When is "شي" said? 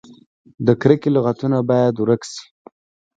2.31-2.43